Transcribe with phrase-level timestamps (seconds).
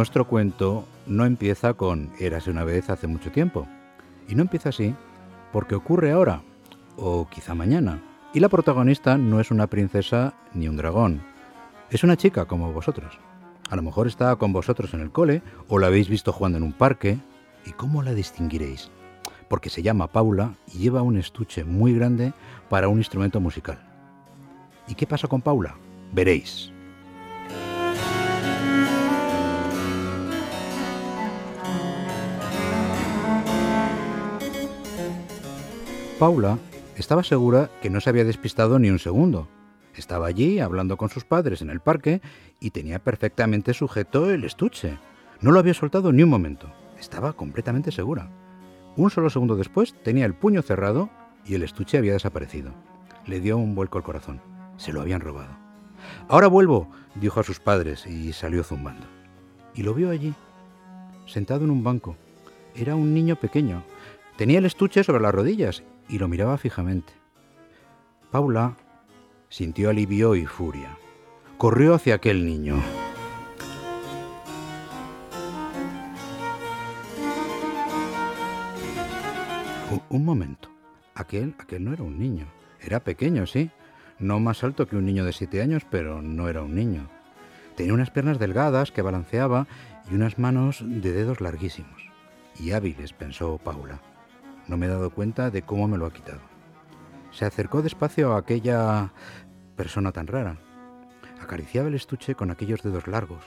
[0.00, 3.66] nuestro cuento no empieza con Érase una vez hace mucho tiempo.
[4.28, 4.94] Y no empieza así
[5.52, 6.40] porque ocurre ahora,
[6.96, 8.00] o quizá mañana.
[8.32, 11.20] Y la protagonista no es una princesa ni un dragón.
[11.90, 13.18] Es una chica como vosotros.
[13.68, 16.64] A lo mejor está con vosotros en el cole o la habéis visto jugando en
[16.64, 17.18] un parque.
[17.66, 18.90] ¿Y cómo la distinguiréis?
[19.50, 22.32] Porque se llama Paula y lleva un estuche muy grande
[22.70, 23.78] para un instrumento musical.
[24.88, 25.76] ¿Y qué pasa con Paula?
[26.14, 26.72] Veréis.
[36.20, 36.58] Paula
[36.98, 39.48] estaba segura que no se había despistado ni un segundo.
[39.96, 42.20] Estaba allí hablando con sus padres en el parque
[42.60, 44.98] y tenía perfectamente sujeto el estuche.
[45.40, 46.70] No lo había soltado ni un momento.
[46.98, 48.28] Estaba completamente segura.
[48.96, 51.08] Un solo segundo después tenía el puño cerrado
[51.46, 52.74] y el estuche había desaparecido.
[53.24, 54.42] Le dio un vuelco al corazón.
[54.76, 55.56] Se lo habían robado.
[56.28, 59.06] Ahora vuelvo, dijo a sus padres y salió zumbando.
[59.74, 60.34] Y lo vio allí,
[61.24, 62.14] sentado en un banco.
[62.74, 63.84] Era un niño pequeño.
[64.36, 67.12] Tenía el estuche sobre las rodillas y lo miraba fijamente.
[68.30, 68.76] Paula
[69.48, 70.96] sintió alivio y furia.
[71.56, 72.76] Corrió hacia aquel niño.
[80.08, 80.68] Un, momento.
[81.14, 82.46] Aquel, aquel no era un niño.
[82.80, 83.70] Era pequeño, sí.
[84.18, 87.08] No más alto que un niño de siete años, pero no era un niño.
[87.76, 89.66] Tenía unas piernas delgadas que balanceaba
[90.10, 92.08] y unas manos de dedos larguísimos.
[92.58, 94.00] Y hábiles, pensó Paula.
[94.70, 96.38] No me he dado cuenta de cómo me lo ha quitado.
[97.32, 99.12] Se acercó despacio a aquella
[99.74, 100.58] persona tan rara.
[101.42, 103.42] Acariciaba el estuche con aquellos dedos largos,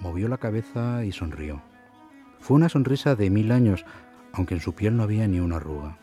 [0.00, 1.62] movió la cabeza y sonrió.
[2.40, 3.84] Fue una sonrisa de mil años,
[4.32, 5.98] aunque en su piel no había ni una arruga.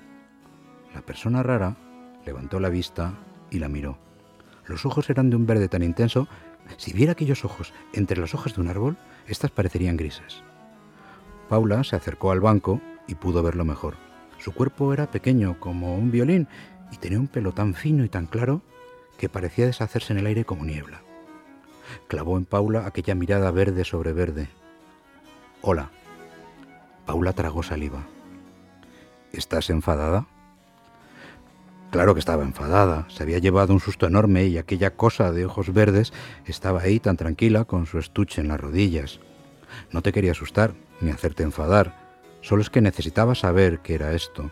[0.96, 1.76] La persona rara
[2.26, 3.16] levantó la vista
[3.52, 3.98] y la miró.
[4.66, 6.30] Los ojos eran de un verde tan intenso,
[6.78, 8.96] si viera aquellos ojos entre las hojas de un árbol,
[9.28, 10.42] éstas parecerían grises.
[11.50, 14.13] Paula se acercó al banco y pudo verlo mejor.
[14.44, 16.50] Su cuerpo era pequeño como un violín
[16.92, 18.62] y tenía un pelo tan fino y tan claro
[19.18, 21.02] que parecía deshacerse en el aire como niebla.
[22.10, 24.50] Clavó en Paula aquella mirada verde sobre verde.
[25.62, 25.92] Hola.
[27.06, 28.04] Paula tragó saliva.
[29.32, 30.28] ¿Estás enfadada?
[31.92, 33.08] Claro que estaba enfadada.
[33.10, 36.12] Se había llevado un susto enorme y aquella cosa de ojos verdes
[36.46, 39.22] estaba ahí tan tranquila con su estuche en las rodillas.
[39.94, 42.03] No te quería asustar ni hacerte enfadar.
[42.44, 44.52] Solo es que necesitaba saber qué era esto.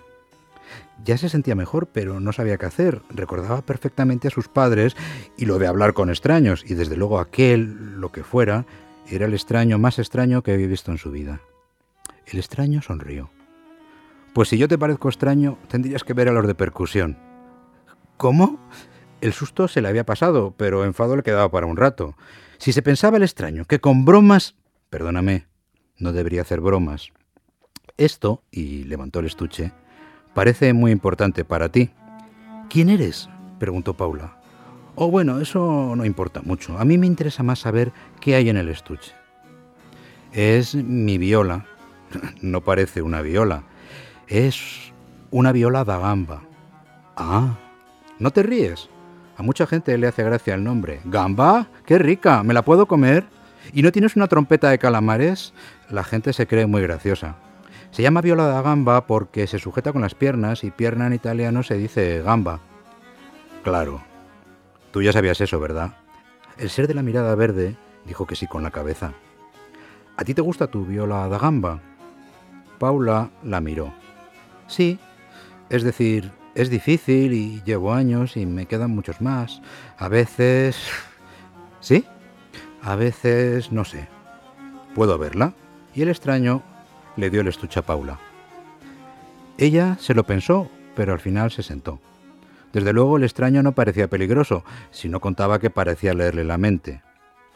[1.04, 3.02] Ya se sentía mejor, pero no sabía qué hacer.
[3.10, 4.96] Recordaba perfectamente a sus padres
[5.38, 8.66] y lo de hablar con extraños, y desde luego aquel, lo que fuera,
[9.10, 11.42] era el extraño más extraño que había visto en su vida.
[12.26, 13.30] El extraño sonrió.
[14.34, 17.18] Pues si yo te parezco extraño, tendrías que ver a los de percusión.
[18.16, 18.58] ¿Cómo?
[19.20, 22.16] El susto se le había pasado, pero enfado le quedaba para un rato.
[22.58, 24.56] Si se pensaba el extraño que con bromas...
[24.90, 25.48] Perdóname,
[25.98, 27.12] no debería hacer bromas.
[28.02, 29.72] Esto, y levantó el estuche,
[30.34, 31.92] parece muy importante para ti.
[32.68, 33.30] ¿Quién eres?
[33.60, 34.40] preguntó Paula.
[34.96, 36.80] Oh, bueno, eso no importa mucho.
[36.80, 39.12] A mí me interesa más saber qué hay en el estuche.
[40.34, 41.68] Es mi viola.
[42.42, 43.66] No parece una viola.
[44.28, 44.92] Es
[45.30, 46.42] una viola da gamba.
[47.16, 47.56] Ah,
[48.18, 48.90] ¿no te ríes?
[49.38, 51.02] A mucha gente le hace gracia el nombre.
[51.06, 51.68] ¿Gamba?
[51.86, 52.42] ¡Qué rica!
[52.42, 53.26] ¿Me la puedo comer?
[53.74, 55.54] ¿Y no tienes una trompeta de calamares?
[55.92, 57.36] La gente se cree muy graciosa.
[57.92, 61.62] Se llama viola da gamba porque se sujeta con las piernas y pierna en italiano
[61.62, 62.62] se dice gamba.
[63.64, 64.02] Claro.
[64.92, 65.98] Tú ya sabías eso, ¿verdad?
[66.58, 67.76] El ser de la mirada verde
[68.06, 69.14] dijo que sí con la cabeza.
[70.16, 71.82] ¿A ti te gusta tu viola da gamba?
[72.80, 73.94] Paula la miró.
[74.68, 74.98] Sí,
[75.70, 79.62] es decir, es difícil y llevo años y me quedan muchos más.
[79.98, 80.78] A veces...
[81.82, 82.06] ¿Sí?
[82.82, 84.08] A veces no sé.
[84.96, 85.54] ¿Puedo verla?
[85.94, 86.64] Y el extraño
[87.18, 88.20] le dio el estuche a Paula.
[89.58, 92.00] Ella se lo pensó, pero al final se sentó.
[92.74, 97.02] Desde luego el extraño no parecía peligroso, si no contaba que parecía leerle la mente.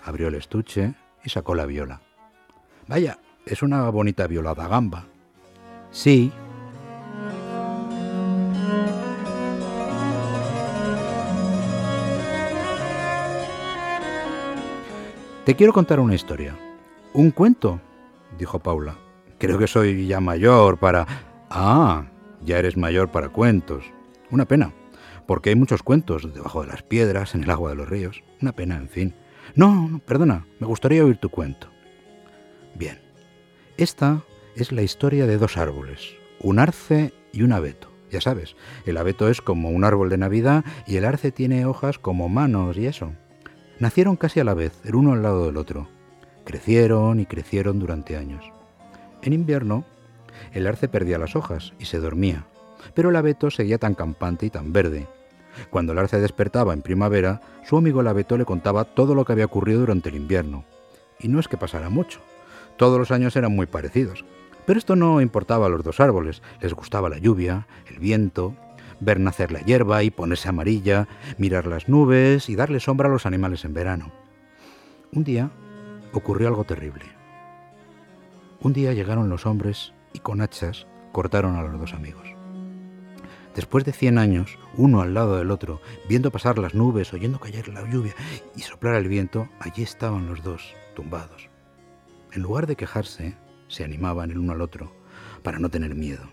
[0.03, 0.93] Abrió el estuche
[1.23, 2.01] y sacó la viola.
[2.87, 5.05] Vaya, es una bonita viola da gamba.
[5.91, 6.31] Sí.
[15.45, 16.57] Te quiero contar una historia.
[17.13, 17.79] Un cuento,
[18.37, 19.04] dijo Paula.
[19.45, 21.05] Creo que soy ya mayor para...
[21.49, 22.05] Ah,
[22.43, 23.85] ya eres mayor para cuentos.
[24.31, 24.73] Una pena,
[25.27, 28.23] porque hay muchos cuentos debajo de las piedras, en el agua de los ríos.
[28.41, 29.13] Una pena, en fin.
[29.53, 31.67] No, perdona, me gustaría oír tu cuento.
[32.73, 32.99] Bien,
[33.77, 34.23] esta
[34.55, 37.91] es la historia de dos árboles, un arce y un abeto.
[38.09, 38.55] Ya sabes,
[38.85, 42.77] el abeto es como un árbol de Navidad y el arce tiene hojas como manos
[42.77, 43.13] y eso.
[43.79, 45.87] Nacieron casi a la vez, el uno al lado del otro.
[46.45, 48.54] Crecieron y crecieron durante años.
[49.25, 49.85] En invierno,
[50.53, 52.45] el arce perdía las hojas y se dormía,
[52.93, 55.07] pero el abeto seguía tan campante y tan verde.
[55.71, 59.31] Cuando el arce despertaba en primavera, su amigo el abeto le contaba todo lo que
[59.33, 60.63] había ocurrido durante el invierno.
[61.19, 62.19] Y no es que pasara mucho.
[62.77, 64.23] Todos los años eran muy parecidos.
[64.67, 66.43] Pero esto no importaba a los dos árboles.
[66.61, 68.55] Les gustaba la lluvia, el viento,
[68.99, 71.07] ver nacer la hierba y ponerse amarilla,
[71.39, 74.11] mirar las nubes y darle sombra a los animales en verano.
[75.11, 75.49] Un día
[76.13, 77.14] ocurrió algo terrible.
[78.65, 82.27] Un día llegaron los hombres y con hachas cortaron a los dos amigos.
[83.53, 87.67] Después de cien años, uno al lado del otro, viendo pasar las nubes, oyendo caer
[87.67, 88.15] la lluvia
[88.55, 91.47] y soplar el viento, allí estaban los dos, tumbados.
[92.31, 94.91] En lugar de quejarse, se animaban el uno al otro,
[95.43, 96.27] para no tener miedo.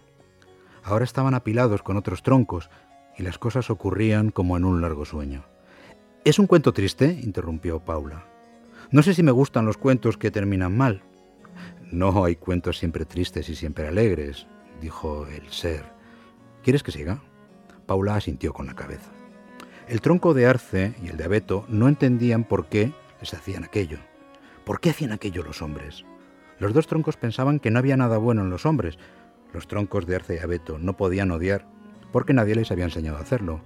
[0.83, 2.71] Ahora estaban apilados con otros troncos
[3.15, 5.45] y las cosas ocurrían como en un largo sueño.
[6.25, 7.21] ¿Es un cuento triste?
[7.23, 8.25] interrumpió Paula.
[8.91, 11.03] No sé si me gustan los cuentos que terminan mal.
[11.93, 14.47] No hay cuentos siempre tristes y siempre alegres,
[14.81, 15.85] dijo el ser.
[16.63, 17.23] ¿Quieres que siga?
[17.85, 19.11] Paula asintió con la cabeza.
[19.89, 23.99] El tronco de arce y el de abeto no entendían por qué les hacían aquello.
[24.65, 26.07] ¿Por qué hacían aquello los hombres?
[26.59, 28.99] Los dos troncos pensaban que no había nada bueno en los hombres,
[29.53, 31.67] los troncos de arce y abeto no podían odiar
[32.11, 33.61] porque nadie les había enseñado a hacerlo,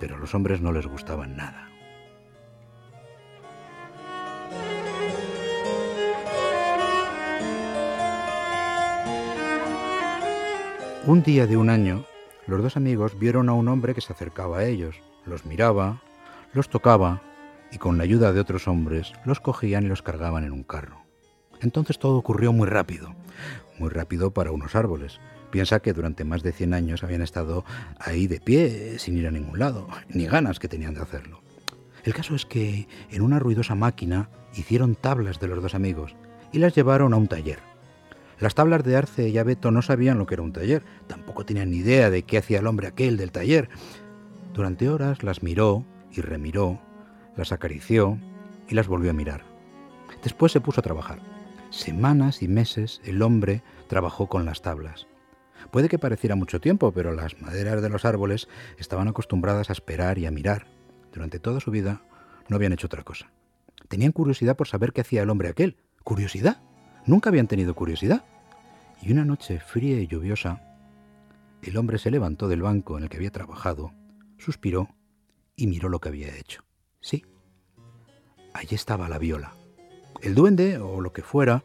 [0.00, 1.68] pero los hombres no les gustaban nada.
[11.06, 12.04] Un día de un año,
[12.46, 16.02] los dos amigos vieron a un hombre que se acercaba a ellos, los miraba,
[16.52, 17.22] los tocaba
[17.72, 21.02] y con la ayuda de otros hombres los cogían y los cargaban en un carro.
[21.60, 23.14] Entonces todo ocurrió muy rápido
[23.78, 25.20] muy rápido para unos árboles.
[25.50, 27.64] Piensa que durante más de 100 años habían estado
[27.98, 31.40] ahí de pie, sin ir a ningún lado, ni ganas que tenían de hacerlo.
[32.04, 36.14] El caso es que en una ruidosa máquina hicieron tablas de los dos amigos
[36.52, 37.58] y las llevaron a un taller.
[38.38, 41.70] Las tablas de Arce y Abeto no sabían lo que era un taller, tampoco tenían
[41.70, 43.70] ni idea de qué hacía el hombre aquel del taller.
[44.52, 46.80] Durante horas las miró y remiró,
[47.36, 48.18] las acarició
[48.68, 49.44] y las volvió a mirar.
[50.22, 51.20] Después se puso a trabajar.
[51.70, 55.06] Semanas y meses el hombre trabajó con las tablas.
[55.70, 58.48] Puede que pareciera mucho tiempo, pero las maderas de los árboles
[58.78, 60.66] estaban acostumbradas a esperar y a mirar.
[61.12, 62.02] Durante toda su vida
[62.48, 63.30] no habían hecho otra cosa.
[63.88, 65.76] Tenían curiosidad por saber qué hacía el hombre aquel.
[66.04, 66.62] ¿Curiosidad?
[67.06, 68.24] Nunca habían tenido curiosidad.
[69.00, 70.62] Y una noche fría y lluviosa,
[71.62, 73.92] el hombre se levantó del banco en el que había trabajado,
[74.38, 74.88] suspiró
[75.54, 76.62] y miró lo que había hecho.
[77.00, 77.24] Sí,
[78.52, 79.52] allí estaba la viola.
[80.22, 81.62] El duende, o lo que fuera,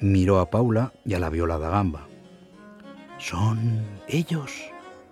[0.00, 2.08] miró a Paula y a la viola da gamba.
[3.18, 4.70] Son ellos,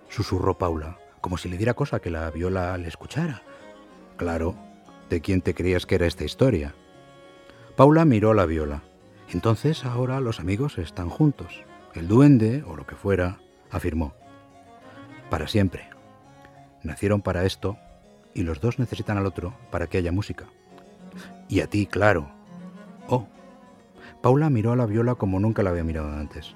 [0.09, 3.43] susurró Paula, como si le diera cosa que la viola le escuchara.
[4.17, 4.55] Claro,
[5.09, 6.73] ¿de quién te creías que era esta historia?
[7.75, 8.83] Paula miró a la viola.
[9.31, 11.63] Entonces ahora los amigos están juntos.
[11.93, 13.39] El duende, o lo que fuera,
[13.69, 14.13] afirmó.
[15.29, 15.89] Para siempre.
[16.83, 17.77] Nacieron para esto
[18.33, 20.45] y los dos necesitan al otro para que haya música.
[21.49, 22.29] Y a ti, claro,
[23.07, 23.27] Oh.
[24.21, 26.55] Paula miró a la viola como nunca la había mirado antes.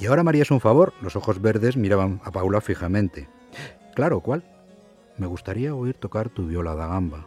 [0.00, 0.94] Y ahora María es un favor.
[1.02, 3.28] Los ojos verdes miraban a Paula fijamente.
[3.94, 4.44] Claro, ¿cuál?
[5.18, 7.26] Me gustaría oír tocar tu viola da gamba.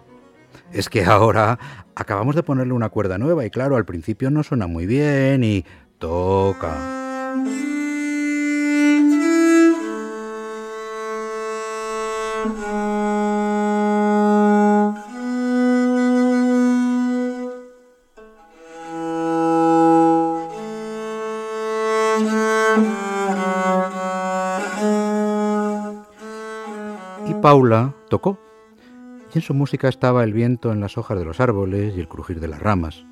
[0.71, 1.59] Es que ahora
[1.95, 5.65] acabamos de ponerle una cuerda nueva y claro, al principio no suena muy bien y
[5.97, 6.97] toca.
[27.41, 28.37] Paula tocó,
[29.37, 32.39] en su música estaba el viento en las hojas de los árboles y el crujir
[32.39, 33.05] de las ramas.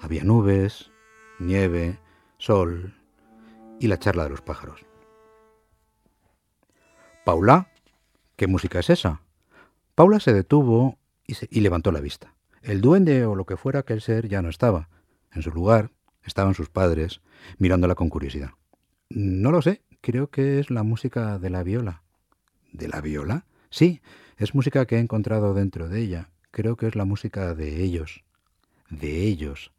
[0.00, 0.90] Había nubes,
[1.38, 2.00] nieve,
[2.38, 2.94] sol
[3.78, 4.86] y la charla de los pájaros.
[7.26, 7.68] Paula,
[8.36, 9.20] ¿qué música es esa?
[9.94, 12.34] Paula se detuvo y, levantó la vista.
[12.62, 14.88] El duende o lo que fuera aquel ser ya no estaba.
[15.32, 15.90] En su lugar
[16.24, 17.20] estaban sus padres,
[17.58, 18.52] mirándola con curiosidad.
[19.10, 22.02] No lo sé, creo que es la música de la viola.
[22.72, 23.44] ¿De la viola?
[23.76, 24.00] Sí,
[24.38, 26.30] es música que he encontrado dentro de ella.
[26.50, 28.24] Creo que es la música de ellos.
[28.88, 29.70] De ellos.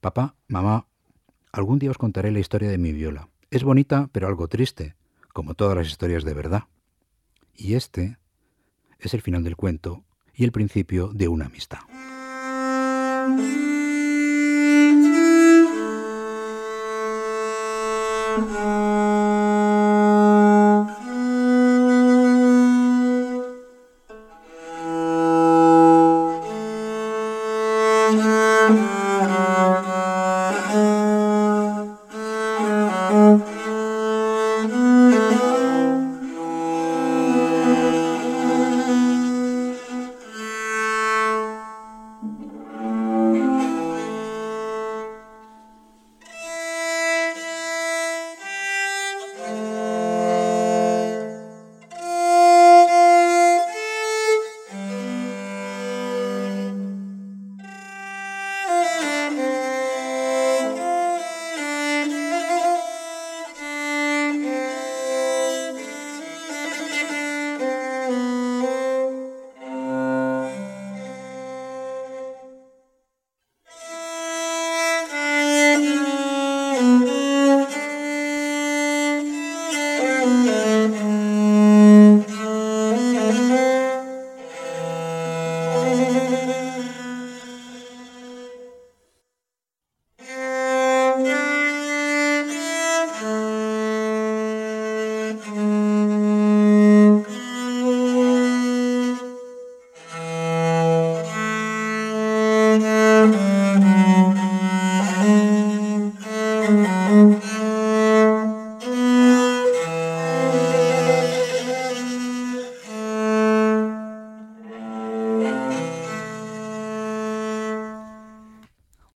[0.00, 0.86] Papá, mamá,
[1.50, 3.30] algún día os contaré la historia de mi viola.
[3.50, 4.94] Es bonita, pero algo triste,
[5.32, 6.68] como todas las historias de verdad.
[7.56, 8.16] Y este
[9.00, 11.80] es el final del cuento y el principio de una amistad.